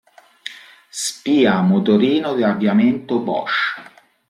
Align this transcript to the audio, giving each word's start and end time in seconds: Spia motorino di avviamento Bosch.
Spia 0.89 1.61
motorino 1.61 2.33
di 2.33 2.41
avviamento 2.41 3.19
Bosch. 3.19 3.79